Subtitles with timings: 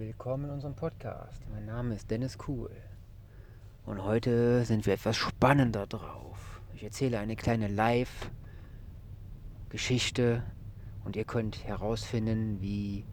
[0.00, 1.42] Willkommen in unserem Podcast.
[1.52, 2.70] Mein Name ist Dennis Kuhl.
[3.84, 6.62] Und heute sind wir etwas spannender drauf.
[6.74, 10.42] Ich erzähle eine kleine Live-Geschichte
[11.04, 13.04] und ihr könnt herausfinden, wie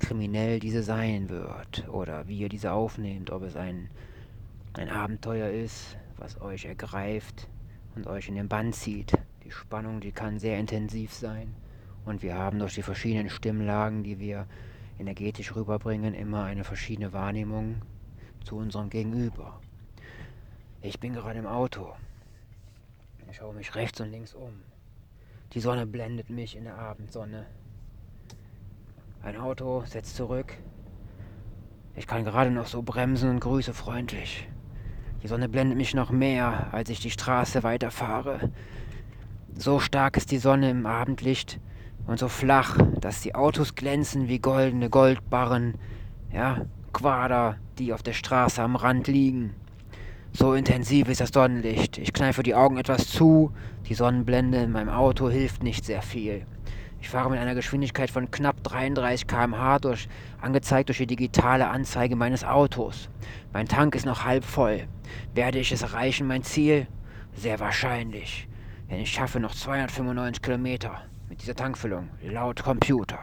[0.00, 3.88] kriminell diese sein wird oder wie ihr diese aufnehmt, ob es ein,
[4.72, 7.46] ein Abenteuer ist, was euch ergreift
[7.94, 9.12] und euch in den Bann zieht.
[9.44, 11.54] Die Spannung, die kann sehr intensiv sein
[12.04, 14.48] und wir haben durch die verschiedenen Stimmlagen, die wir
[14.98, 17.82] energetisch rüberbringen, immer eine verschiedene Wahrnehmung
[18.44, 19.60] zu unserem Gegenüber.
[20.80, 21.94] Ich bin gerade im Auto.
[23.30, 24.62] Ich schaue mich rechts und links um.
[25.52, 27.46] Die Sonne blendet mich in der Abendsonne.
[29.22, 30.54] Ein Auto setzt zurück.
[31.96, 34.48] Ich kann gerade noch so bremsen und grüße freundlich.
[35.22, 38.52] Die Sonne blendet mich noch mehr, als ich die Straße weiterfahre.
[39.56, 41.58] So stark ist die Sonne im Abendlicht
[42.08, 45.74] und so flach, dass die Autos glänzen wie goldene Goldbarren,
[46.32, 46.62] ja,
[46.94, 49.54] Quader, die auf der Straße am Rand liegen.
[50.32, 51.98] So intensiv ist das Sonnenlicht.
[51.98, 53.52] Ich kneife die Augen etwas zu.
[53.88, 56.46] Die Sonnenblende in meinem Auto hilft nicht sehr viel.
[57.00, 60.08] Ich fahre mit einer Geschwindigkeit von knapp 33 km/h durch,
[60.40, 63.10] angezeigt durch die digitale Anzeige meines Autos.
[63.52, 64.88] Mein Tank ist noch halb voll.
[65.34, 66.86] Werde ich es erreichen, mein Ziel?
[67.34, 68.48] Sehr wahrscheinlich.
[68.90, 73.18] Denn ich schaffe noch 295 Kilometer mit dieser Tankfüllung, laut Computer.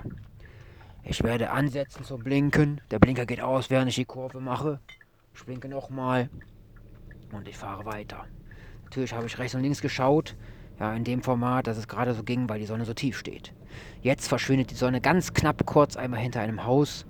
[1.03, 2.81] Ich werde ansetzen zum Blinken.
[2.91, 4.79] Der Blinker geht aus, während ich die Kurve mache.
[5.33, 6.29] Ich blinke nochmal
[7.31, 8.25] und ich fahre weiter.
[8.83, 10.35] Natürlich habe ich rechts und links geschaut,
[10.79, 13.53] ja, in dem Format, dass es gerade so ging, weil die Sonne so tief steht.
[14.01, 17.05] Jetzt verschwindet die Sonne ganz knapp kurz einmal hinter einem Haus,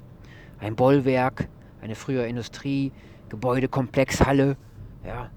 [0.60, 1.48] ein Bollwerk,
[1.82, 2.92] eine frühere Industrie,
[3.30, 4.58] Gebäudekomplexhalle,
[5.06, 5.30] ja,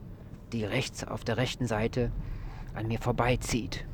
[0.52, 2.10] die rechts auf der rechten Seite
[2.74, 3.86] an mir vorbeizieht.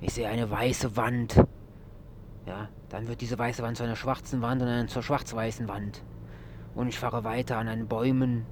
[0.00, 1.44] Ich sehe eine weiße Wand.
[2.46, 6.04] Ja, dann wird diese weiße Wand zu einer schwarzen Wand und dann zur schwarz-weißen Wand.
[6.76, 8.46] Und ich fahre weiter an einen Bäumen,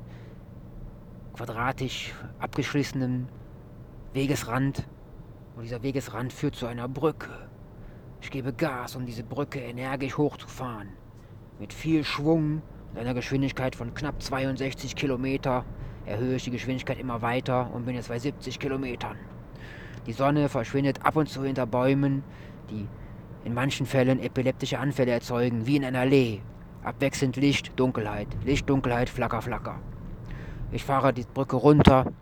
[1.34, 3.28] quadratisch abgeschlissenen
[4.12, 4.88] Wegesrand.
[5.54, 7.30] Und dieser Wegesrand führt zu einer Brücke.
[8.20, 10.88] Ich gebe Gas, um diese Brücke energisch hochzufahren.
[11.60, 12.60] Mit viel Schwung
[12.92, 15.64] und einer Geschwindigkeit von knapp 62 Kilometer
[16.06, 19.16] erhöhe ich die Geschwindigkeit immer weiter und bin jetzt bei 70 Kilometern.
[20.06, 22.22] Die Sonne verschwindet ab und zu hinter Bäumen,
[22.70, 22.86] die
[23.44, 26.40] in manchen Fällen epileptische Anfälle erzeugen, wie in einer Allee.
[26.82, 29.80] Abwechselnd Licht, Dunkelheit, Licht, Dunkelheit, Flacker, Flacker.
[30.72, 32.12] Ich fahre die Brücke runter.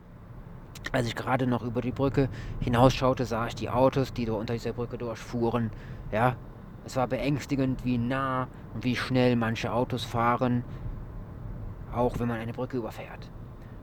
[0.92, 2.28] Als ich gerade noch über die Brücke
[2.60, 5.70] hinausschaute, sah ich die Autos, die unter dieser Brücke durchfuhren.
[6.12, 6.36] Ja,
[6.84, 10.62] es war beängstigend, wie nah und wie schnell manche Autos fahren,
[11.94, 13.30] auch wenn man eine Brücke überfährt.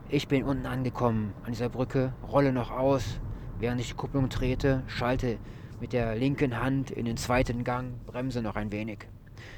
[0.08, 3.20] Ich bin unten angekommen an dieser Brücke, rolle noch aus,
[3.62, 5.38] Während ich die Kupplung trete, schalte
[5.80, 9.06] mit der linken Hand in den zweiten Gang, bremse noch ein wenig.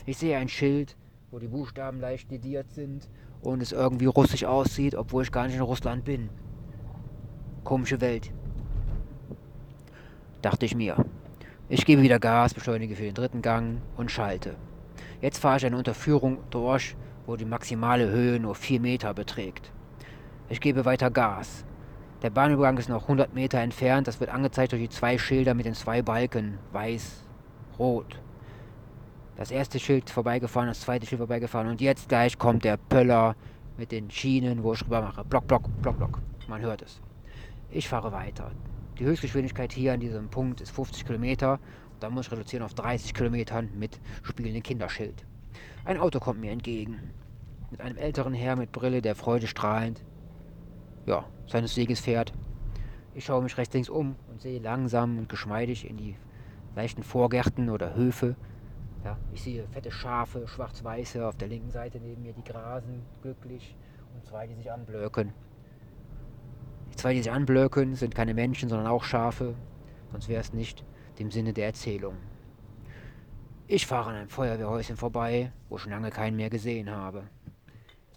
[0.05, 0.95] Ich sehe ein Schild,
[1.31, 3.09] wo die Buchstaben leicht lediert sind
[3.41, 6.29] und es irgendwie russisch aussieht, obwohl ich gar nicht in Russland bin.
[7.65, 8.31] Komische Welt.
[10.43, 11.03] Dachte ich mir.
[11.71, 14.55] Ich gebe wieder Gas, beschleunige für den dritten Gang und schalte.
[15.23, 16.95] Jetzt fahre ich eine Unterführung durch,
[17.25, 19.73] wo die maximale Höhe nur 4 Meter beträgt.
[20.51, 21.65] Ich gebe weiter Gas.
[22.25, 24.09] Der Bahnübergang ist noch 100 Meter entfernt.
[24.09, 26.59] Das wird angezeigt durch die zwei Schilder mit den zwei Balken.
[26.73, 27.23] Weiß,
[27.79, 28.19] rot.
[29.37, 31.69] Das erste Schild vorbeigefahren, das zweite Schild vorbeigefahren.
[31.69, 33.37] Und jetzt gleich kommt der Pöller
[33.77, 35.23] mit den Schienen, wo ich rüber mache.
[35.23, 36.19] Block, Block, Block, Block.
[36.49, 36.99] Man hört es.
[37.71, 38.53] Ich fahre weiter.
[38.99, 41.61] Die Höchstgeschwindigkeit hier an diesem Punkt ist 50 Kilometer.
[42.01, 45.27] Da muss ich reduzieren auf 30 Kilometern mit spielendem Kinderschild.
[45.85, 47.13] Ein Auto kommt mir entgegen.
[47.71, 50.03] Mit einem älteren Herr mit Brille, der freudestrahlend
[51.07, 52.33] ja, seines Weges fährt.
[53.15, 56.17] Ich schaue mich rechts links um und sehe langsam und geschmeidig in die
[56.75, 58.37] leichten Vorgärten oder Höfe.
[59.05, 63.77] Ja, ich sehe fette Schafe, schwarz-weiße auf der linken Seite neben mir, die grasen glücklich
[64.15, 65.33] und zwei, die sich anblöken.
[66.91, 69.55] Die zwei, die sich anblöken, sind keine Menschen, sondern auch Schafe,
[70.11, 70.85] sonst wäre es nicht
[71.19, 72.17] dem Sinne der Erzählung.
[73.67, 77.25] Ich fahre an einem Feuerwehrhäuschen vorbei, wo schon lange keinen mehr gesehen habe.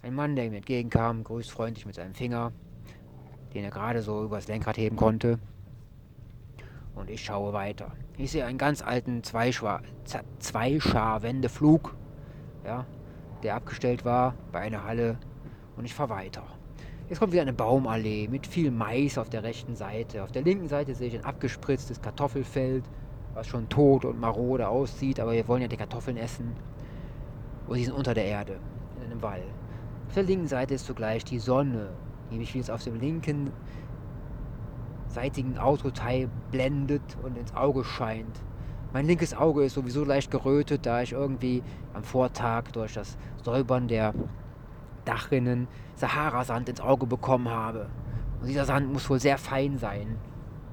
[0.02, 2.52] Ein Mann, der mir entgegenkam, grüßt freundlich mit seinem Finger
[3.54, 5.38] den er gerade so übers Lenkrad heben konnte.
[6.94, 7.92] Und ich schaue weiter.
[8.16, 11.94] Ich sehe einen ganz alten Zweischarwendeflug,
[12.64, 12.84] ja,
[13.42, 15.18] der abgestellt war bei einer Halle.
[15.76, 16.42] Und ich fahre weiter.
[17.08, 20.24] Jetzt kommt wieder eine Baumallee mit viel Mais auf der rechten Seite.
[20.24, 22.84] Auf der linken Seite sehe ich ein abgespritztes Kartoffelfeld,
[23.32, 26.54] was schon tot und marode aussieht, aber wir wollen ja die Kartoffeln essen.
[27.66, 28.58] Und sie sind unter der Erde,
[28.98, 29.42] in einem Wall.
[30.08, 31.90] Auf der linken Seite ist zugleich die Sonne
[32.30, 33.52] die mich jetzt auf dem linken
[35.08, 38.40] seitigen Autoteil blendet und ins Auge scheint.
[38.92, 43.88] Mein linkes Auge ist sowieso leicht gerötet, da ich irgendwie am Vortag durch das Säubern
[43.88, 44.14] der
[45.04, 47.88] Dachrinnen Sahara-Sand ins Auge bekommen habe.
[48.40, 50.16] Und dieser Sand muss wohl sehr fein sein.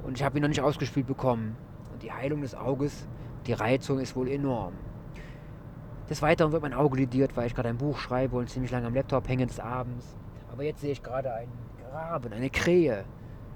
[0.04, 1.58] Und ich habe ihn noch nicht ausgespielt bekommen.
[1.92, 3.08] Und die Heilung des Auges,
[3.48, 4.74] die Reizung ist wohl enorm.
[6.10, 8.88] Des Weiteren wird mein Auge lidiert, weil ich gerade ein Buch schreibe und ziemlich lange
[8.88, 10.16] am Laptop hänge des Abends.
[10.56, 11.52] Aber jetzt sehe ich gerade einen
[11.92, 13.04] Graben, eine Krähe,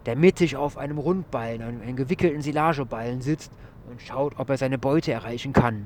[0.06, 3.54] der mittig auf einem Rundballen, einem, einem gewickelten Silageballen sitzt
[3.90, 5.86] und schaut, ob er seine Beute erreichen kann.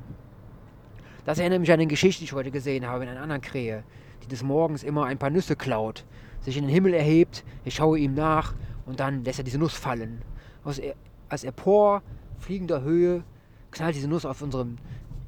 [1.24, 3.84] Das erinnert mich an eine Geschichte, die ich heute gesehen habe in einer anderen Krähe,
[4.24, 6.04] die des Morgens immer ein paar Nüsse klaut,
[6.42, 8.56] sich in den Himmel erhebt, ich schaue ihm nach
[8.88, 10.24] und dann lässt er diese Nuss fallen.
[10.64, 10.82] Aus,
[11.30, 12.02] als empor
[12.40, 13.24] fliegender Höhe
[13.70, 14.78] knallt diese Nuss auf unserem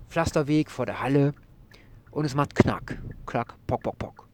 [0.09, 1.35] Pflasterweg vor der Halle
[2.09, 2.97] und es macht Knack,
[3.27, 4.24] Klack, Pock, Pock, Pock.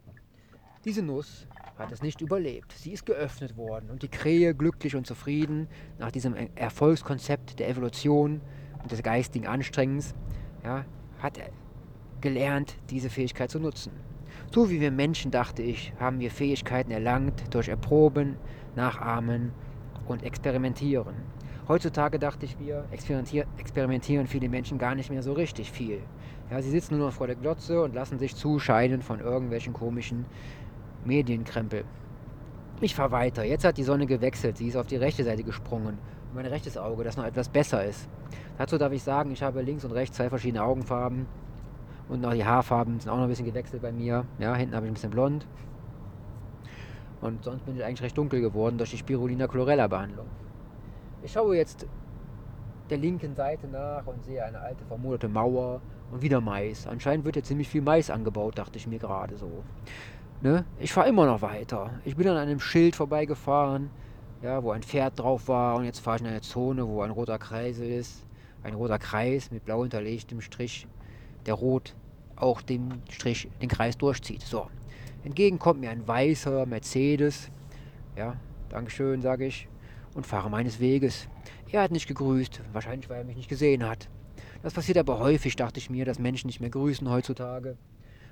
[0.84, 1.46] Diese Nuss
[1.78, 2.72] hat es nicht überlebt.
[2.72, 5.68] Sie ist geöffnet worden und die Krähe, glücklich und zufrieden,
[6.00, 8.42] nach diesem Erfolgskonzept der Evolution
[8.82, 10.16] und des geistigen Anstrengens,
[10.64, 10.86] ja,
[11.20, 11.38] hat
[12.20, 13.92] gelernt, diese Fähigkeit zu nutzen.
[14.52, 18.38] So wie wir Menschen, dachte ich, haben wir Fähigkeiten erlangt durch Erproben,
[18.76, 19.52] Nachahmen
[20.08, 21.14] und Experimentieren.
[21.68, 26.02] Heutzutage dachte ich, wir experimentieren viele Menschen gar nicht mehr so richtig viel.
[26.50, 30.26] Ja, sie sitzen nur noch vor der Glotze und lassen sich zuscheiden von irgendwelchen komischen
[31.06, 31.84] Medienkrempel.
[32.82, 33.44] Ich fahre weiter.
[33.44, 34.58] Jetzt hat die Sonne gewechselt.
[34.58, 35.98] Sie ist auf die rechte Seite gesprungen.
[36.34, 38.08] Mein rechtes Auge, das noch etwas besser ist.
[38.58, 41.28] Dazu darf ich sagen, ich habe links und rechts zwei verschiedene Augenfarben.
[42.10, 44.26] Und auch die Haarfarben sind auch noch ein bisschen gewechselt bei mir.
[44.40, 45.46] Ja, hinten habe ich ein bisschen blond.
[47.22, 50.26] Und sonst bin ich eigentlich recht dunkel geworden durch die Spirulina chlorella Behandlung.
[51.22, 51.86] Ich schaue jetzt
[52.90, 55.82] der linken Seite nach und sehe eine alte vermoderte Mauer
[56.12, 56.88] und wieder Mais.
[56.88, 59.64] Anscheinend wird hier ziemlich viel Mais angebaut, dachte ich mir gerade so.
[60.42, 60.66] Ne?
[60.80, 61.92] Ich fahre immer noch weiter.
[62.04, 63.92] Ich bin an einem Schild vorbeigefahren,
[64.42, 67.12] ja, wo ein Pferd drauf war und jetzt fahre ich in eine Zone, wo ein
[67.12, 68.26] roter Kreis ist.
[68.64, 70.88] Ein roter Kreis mit blau hinterlegtem Strich,
[71.46, 71.96] der rot
[72.36, 74.42] auch den Strich, den Kreis durchzieht.
[74.42, 74.68] So.
[75.24, 77.52] Entgegen kommt mir ein weißer Mercedes.
[78.16, 78.36] Ja,
[78.70, 79.68] Dankeschön, sage ich.
[80.16, 81.28] Und fahre meines Weges.
[81.72, 84.10] Er hat nicht gegrüßt, wahrscheinlich weil er mich nicht gesehen hat.
[84.64, 87.78] Das passiert aber häufig, dachte ich mir, dass Menschen nicht mehr grüßen heutzutage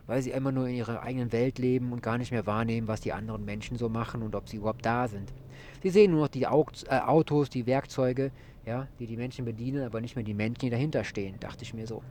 [0.09, 2.99] weil sie immer nur in ihrer eigenen Welt leben und gar nicht mehr wahrnehmen, was
[2.99, 5.31] die anderen Menschen so machen und ob sie überhaupt da sind.
[5.83, 8.31] Sie sehen nur noch die äh, Autos, die Werkzeuge,
[8.65, 11.75] ja, die die Menschen bedienen, aber nicht mehr die Menschen, die dahinter stehen, dachte ich
[11.75, 12.01] mir so.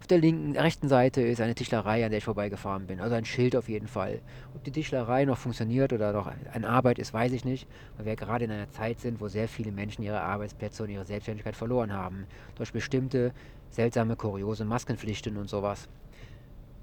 [0.00, 3.00] Auf der linken, rechten Seite ist eine Tischlerei, an der ich vorbeigefahren bin.
[3.00, 4.20] Also ein Schild auf jeden Fall.
[4.54, 7.68] Ob die Tischlerei noch funktioniert oder noch eine Arbeit ist, weiß ich nicht.
[7.96, 11.04] Weil wir gerade in einer Zeit sind, wo sehr viele Menschen ihre Arbeitsplätze und ihre
[11.04, 12.26] Selbstständigkeit verloren haben.
[12.56, 13.32] Durch bestimmte
[13.70, 15.88] seltsame, kuriose Maskenpflichten und sowas.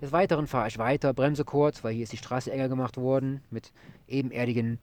[0.03, 3.39] Des Weiteren fahre ich weiter, bremse kurz, weil hier ist die Straße enger gemacht worden
[3.49, 3.71] mit
[4.05, 4.79] ebenerdigen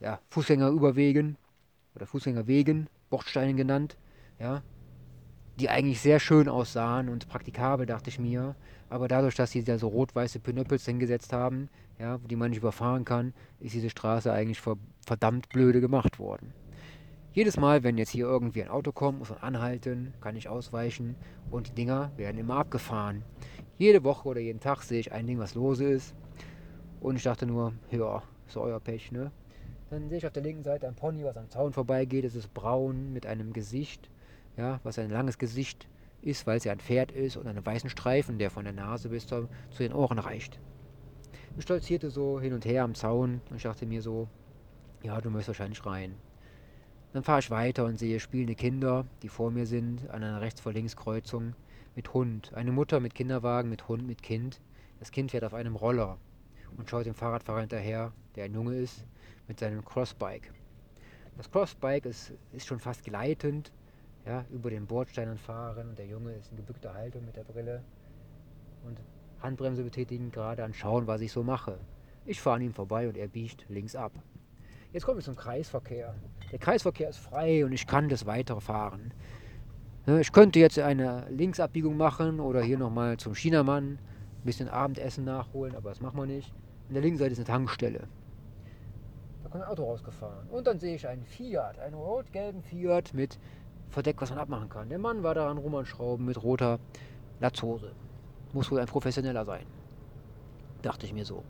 [0.00, 1.36] ja, Fußgängerüberwegen
[1.94, 3.96] oder Fußgängerwegen, Bordsteinen genannt,
[4.40, 4.64] ja,
[5.60, 8.56] die eigentlich sehr schön aussahen und praktikabel, dachte ich mir.
[8.88, 11.68] Aber dadurch, dass sie da so rot-weiße Pinöppels hingesetzt haben,
[12.00, 14.60] ja, die man nicht überfahren kann, ist diese Straße eigentlich
[15.06, 16.52] verdammt blöde gemacht worden.
[17.36, 21.16] Jedes Mal, wenn jetzt hier irgendwie ein Auto kommt, muss man anhalten, kann ich ausweichen
[21.50, 23.22] und die Dinger werden immer abgefahren.
[23.78, 26.14] Jede Woche oder jeden Tag sehe ich ein Ding, was lose ist.
[27.00, 29.32] Und ich dachte nur, ja, ist euer Pech, ne?
[29.90, 32.24] Dann sehe ich auf der linken Seite ein Pony, was am Zaun vorbeigeht.
[32.24, 34.10] Es ist braun mit einem Gesicht,
[34.56, 35.88] ja, was ein langes Gesicht
[36.22, 39.10] ist, weil es ja ein Pferd ist und einen weißen Streifen, der von der Nase
[39.10, 39.48] bis zu,
[39.78, 40.58] den Ohren reicht.
[41.58, 44.28] Ich stolzierte so hin und her am Zaun und ich dachte mir so,
[45.02, 46.14] ja, du möchtest wahrscheinlich rein.
[47.12, 51.54] Dann fahre ich weiter und sehe spielende Kinder, die vor mir sind, an einer Rechts-vor-Links-Kreuzung
[51.96, 52.52] mit Hund.
[52.54, 54.60] Eine Mutter mit Kinderwagen, mit Hund, mit Kind.
[55.00, 56.18] Das Kind fährt auf einem Roller
[56.76, 59.04] und schaut dem Fahrradfahrer hinterher, der ein Junge ist,
[59.48, 60.52] mit seinem Crossbike.
[61.36, 63.72] Das Crossbike ist, ist schon fast gleitend,
[64.26, 67.82] ja, über den Bordsteinen fahren und der Junge ist in gebückter Haltung mit der Brille
[68.84, 69.00] und
[69.40, 71.78] Handbremse betätigen, gerade anschauen, was ich so mache.
[72.24, 74.12] Ich fahre an ihm vorbei und er biegt links ab.
[74.92, 76.14] Jetzt kommen wir zum Kreisverkehr.
[76.50, 79.12] Der Kreisverkehr ist frei und ich kann das weiterfahren.
[80.06, 83.98] Ne, ich könnte jetzt eine Linksabbiegung machen oder hier nochmal zum Chinamann ein
[84.44, 86.54] bisschen Abendessen nachholen, aber das machen wir nicht.
[86.86, 88.06] An der linken Seite ist eine Tankstelle.
[89.42, 90.48] Da kommt ein Auto rausgefahren.
[90.48, 93.40] Und dann sehe ich einen Fiat, einen rot-gelben Fiat mit
[93.90, 94.88] Verdeck, was man abmachen kann.
[94.88, 96.78] Der Mann war daran rum an Schrauben mit roter
[97.40, 97.90] Latzhose.
[98.52, 99.66] Muss wohl ein Professioneller sein.
[100.82, 101.42] Dachte ich mir so.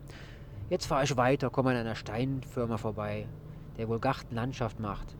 [0.71, 3.27] Jetzt fahre ich weiter, komme an einer Steinfirma vorbei,
[3.77, 5.15] der wohl Gartenlandschaft macht.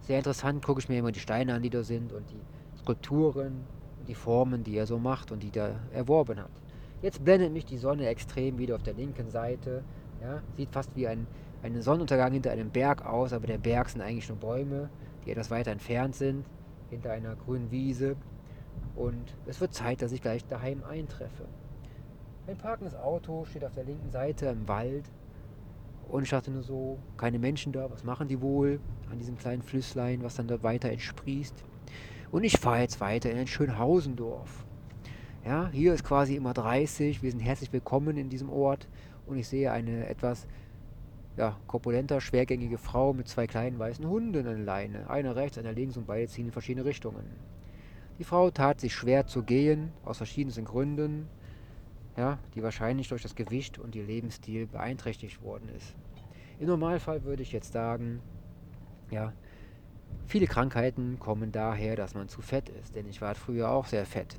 [0.00, 2.40] Sehr interessant, gucke ich mir immer die Steine an, die da sind und die
[2.88, 3.66] Skulpturen,
[4.06, 6.50] die Formen, die er so macht und die er erworben hat.
[7.02, 9.84] Jetzt blendet mich die Sonne extrem wieder auf der linken Seite.
[10.22, 11.26] Ja, sieht fast wie ein,
[11.62, 14.88] ein Sonnenuntergang hinter einem Berg aus, aber der Berg sind eigentlich nur Bäume,
[15.26, 16.46] die etwas weiter entfernt sind.
[16.88, 18.16] hinter einer grünen Wiese.
[18.96, 21.44] Und es wird Zeit, dass ich gleich daheim eintreffe.
[22.46, 25.10] Ein parkendes Auto steht auf der linken Seite im Wald.
[26.08, 28.80] Und ich dachte nur so, keine Menschen da, was machen die wohl
[29.12, 31.62] an diesem kleinen Flüsslein, was dann dort weiter entsprießt.
[32.30, 34.66] Und ich fahre jetzt weiter in ein Schönhausendorf.
[35.46, 38.86] Ja, hier ist quasi immer 30, wir sind herzlich willkommen in diesem Ort
[39.26, 40.46] und ich sehe eine etwas
[41.38, 45.08] ja, korpulenter, schwergängige Frau mit zwei kleinen weißen Hunden an der Leine.
[45.08, 47.24] Einer rechts, einer links und beide ziehen in verschiedene Richtungen.
[48.18, 51.28] Die Frau tat sich schwer zu gehen, aus verschiedensten Gründen
[52.18, 55.94] ja, die wahrscheinlich durch das Gewicht und ihr Lebensstil beeinträchtigt worden ist.
[56.58, 58.20] Im Normalfall würde ich jetzt sagen,
[59.10, 59.32] ja,
[60.26, 64.06] viele Krankheiten kommen daher, dass man zu fett ist, denn ich war früher auch sehr
[64.06, 64.38] fett,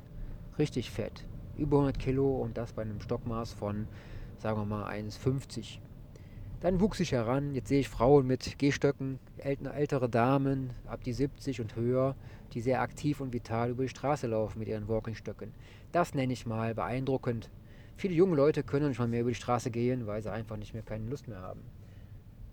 [0.58, 3.86] richtig fett, über 100 Kilo und das bei einem Stockmaß von,
[4.38, 5.78] sagen wir mal, 1,50.
[6.60, 11.60] Dann wuchs ich heran, jetzt sehe ich Frauen mit Gehstöcken, ältere Damen ab die 70
[11.62, 12.14] und höher,
[12.52, 15.52] die sehr aktiv und vital über die Straße laufen mit ihren Walkingstöcken.
[15.92, 17.50] Das nenne ich mal beeindruckend
[18.00, 20.72] Viele junge Leute können nicht mal mehr über die Straße gehen, weil sie einfach nicht
[20.72, 21.60] mehr keine Lust mehr haben.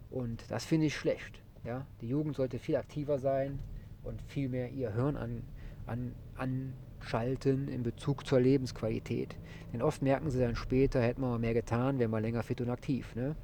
[0.10, 1.42] Und das finde ich schlecht.
[1.68, 1.86] Ja?
[2.00, 3.60] Die Jugend sollte viel aktiver sein
[4.04, 5.44] und viel mehr ihr Hirn an,
[5.86, 9.36] an, anschalten in Bezug zur Lebensqualität.
[9.74, 12.62] Denn oft merken sie dann später, hätten wir mal mehr getan, wären wir länger fit
[12.62, 13.14] und aktiv.
[13.16, 13.36] Ne?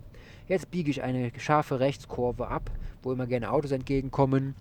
[0.48, 4.56] Jetzt biege ich eine scharfe Rechtskurve ab, wo immer gerne Autos entgegenkommen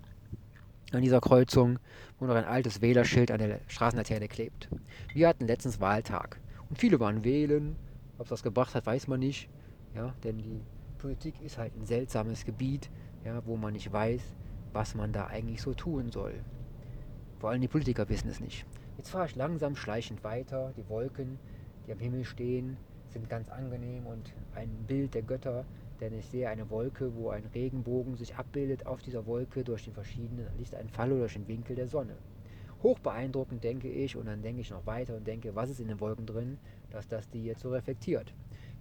[0.91, 1.79] an dieser Kreuzung,
[2.19, 4.67] wo noch ein altes Wählerschild an der Straßenlaterne klebt.
[5.13, 6.37] Wir hatten letztens Wahltag.
[6.69, 7.77] Und viele waren wählen.
[8.17, 9.47] Ob es das gebracht hat, weiß man nicht.
[9.95, 10.59] Ja, denn die
[11.03, 12.89] Politik ist halt ein seltsames Gebiet,
[13.25, 14.21] ja, wo man nicht weiß,
[14.71, 16.33] was man da eigentlich so tun soll.
[17.39, 18.65] Vor allem die Politiker wissen es nicht.
[18.95, 20.71] Jetzt fahre ich langsam schleichend weiter.
[20.77, 21.39] Die Wolken,
[21.85, 22.77] die am Himmel stehen,
[23.09, 25.65] sind ganz angenehm und ein Bild der Götter,
[25.99, 29.93] denn ich sehe eine Wolke, wo ein Regenbogen sich abbildet auf dieser Wolke durch den
[29.93, 32.15] verschiedenen Lichteinfall oder durch den Winkel der Sonne
[32.83, 34.15] hoch beeindruckend, denke ich.
[34.15, 36.59] Und dann denke ich noch weiter und denke, was ist in den Wolken drin,
[36.91, 38.33] dass das die jetzt so reflektiert.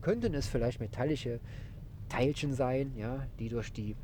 [0.03, 1.41] Könnten es vielleicht metallische
[2.13, 3.97] Teilchen sein, ja, die durch die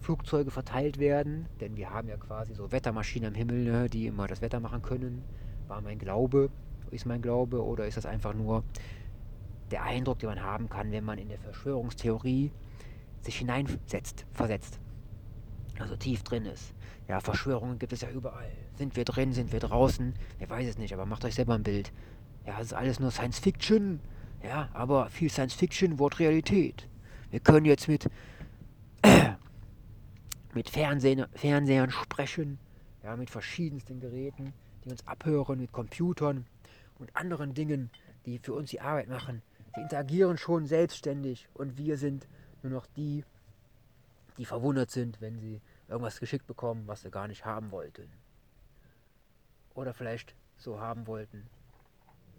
[0.00, 4.26] Flugzeuge verteilt werden, denn wir haben ja quasi so Wettermaschinen am Himmel, ne, die immer
[4.26, 5.24] das Wetter machen können.
[5.66, 6.50] War mein Glaube,
[6.90, 8.64] ist mein Glaube, oder ist das einfach nur
[9.70, 12.52] der Eindruck, den man haben kann, wenn man in der Verschwörungstheorie
[13.22, 14.78] sich hineinsetzt, versetzt,
[15.78, 16.74] also tief drin ist.
[17.08, 18.52] Ja, Verschwörungen gibt es ja überall.
[18.74, 20.12] Sind wir drin, sind wir draußen?
[20.38, 21.92] Wer weiß es nicht, aber macht euch selber ein Bild.
[22.46, 24.00] Ja, es ist alles nur Science Fiction.
[24.44, 26.86] Ja, aber viel Science Fiction wird Realität.
[27.30, 28.08] Wir können jetzt mit,
[30.54, 32.58] mit Fernsehen, Fernsehern sprechen,
[33.02, 34.52] ja, mit verschiedensten Geräten,
[34.84, 36.46] die uns abhören, mit Computern
[36.98, 37.90] und anderen Dingen,
[38.26, 39.42] die für uns die Arbeit machen.
[39.74, 42.26] Sie interagieren schon selbstständig und wir sind
[42.62, 43.24] nur noch die,
[44.38, 48.08] die verwundert sind, wenn sie irgendwas geschickt bekommen, was sie gar nicht haben wollten.
[49.74, 51.46] Oder vielleicht so haben wollten,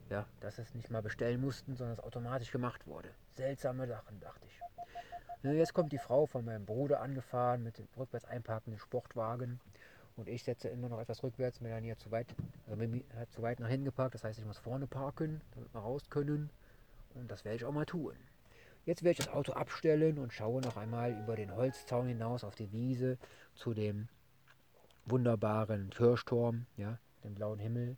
[0.09, 3.09] ja, dass sie es nicht mal bestellen mussten, sondern es automatisch gemacht wurde.
[3.35, 4.66] Seltsame Sachen, dachte ich.
[5.43, 9.59] Jetzt kommt die Frau von meinem Bruder angefahren mit dem rückwärts einparkenden Sportwagen
[10.15, 11.61] und ich setze immer noch etwas rückwärts.
[11.61, 12.27] Melanie hat zu weit,
[13.15, 16.09] hat zu weit nach hinten geparkt, das heißt, ich muss vorne parken, damit wir raus
[16.09, 16.49] können.
[17.13, 18.13] Und das werde ich auch mal tun.
[18.85, 22.55] Jetzt werde ich das Auto abstellen und schaue noch einmal über den Holzzaun hinaus auf
[22.55, 23.17] die Wiese
[23.53, 24.07] zu dem
[25.05, 27.95] wunderbaren Kirchturm, ja, dem blauen Himmel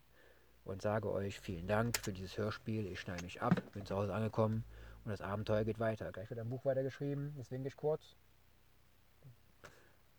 [0.64, 2.86] und sage euch vielen Dank für dieses Hörspiel.
[2.86, 4.64] Ich schneide mich ab, bin zu Hause angekommen
[5.04, 6.12] und das Abenteuer geht weiter.
[6.12, 8.16] Gleich wird ein Buch weitergeschrieben, das winke ich kurz.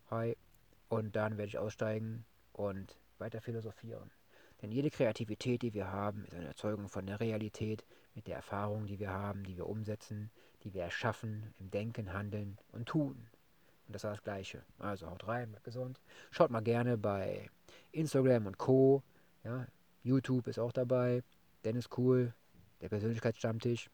[0.10, 0.36] Hi.
[0.90, 4.12] Und dann werde ich aussteigen und weiter philosophieren.
[4.62, 8.86] Denn jede Kreativität, die wir haben, ist eine Erzeugung von der Realität, mit der Erfahrung,
[8.86, 10.32] die wir haben, die wir umsetzen,
[10.64, 13.30] die wir erschaffen im Denken, Handeln und Tun.
[13.88, 14.64] Und das ist das Gleiche.
[14.80, 16.00] Also haut rein, bleibt gesund.
[16.30, 17.50] Schaut mal gerne bei
[17.92, 19.04] Instagram und Co.
[19.44, 19.66] Ja,
[20.04, 21.24] YouTube ist auch dabei.
[21.64, 22.34] Dennis Cool,
[22.82, 23.90] der Persönlichkeitsstammtisch.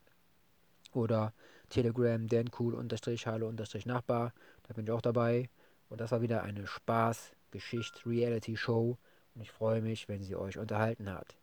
[0.94, 1.34] Oder
[1.70, 4.34] Telegram, Dan Cool unterstrich Hallo unterstrich Nachbar.
[4.68, 5.50] Da bin ich auch dabei.
[5.90, 8.98] Und das war wieder eine Spaß, Geschichte, Reality Show.
[9.36, 11.38] Und ich freue mich, wenn sie euch unterhalten hat.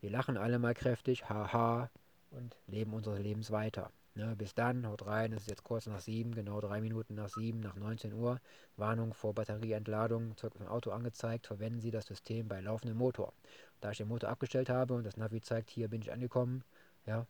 [0.00, 1.90] Wir lachen alle mal kräftig, haha,
[2.30, 3.90] und leben unsere Lebens weiter.
[4.14, 7.28] Ne, bis dann, haut rein, es ist jetzt kurz nach sieben, genau drei Minuten nach
[7.28, 8.40] sieben, nach 19 Uhr.
[8.76, 13.32] Warnung vor Batterieentladung, zurück im Auto angezeigt, verwenden Sie das System bei laufendem Motor.
[13.80, 16.64] Da ich den Motor abgestellt habe und das Navi zeigt, hier bin ich angekommen,
[17.06, 17.26] ja,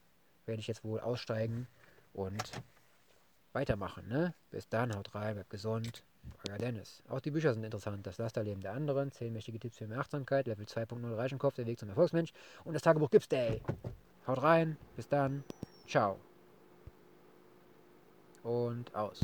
[0.49, 1.69] werde ich jetzt wohl aussteigen
[2.13, 2.51] und
[3.53, 4.09] weitermachen.
[4.09, 4.35] Ne?
[4.51, 6.03] Bis dann, haut rein, bleibt gesund.
[6.49, 7.03] Euer Dennis.
[7.09, 8.07] Auch die Bücher sind interessant.
[8.07, 11.79] Das Lasterleben der anderen, 10 mächtige Tipps für mehr Achtsamkeit, Level 2.0 Reichenkopf, der Weg
[11.79, 12.33] zum Erfolgsmensch
[12.65, 13.63] und das Tagebuch Gips Day.
[14.27, 15.43] Haut rein, bis dann,
[15.87, 16.19] ciao.
[18.43, 19.17] Und aus.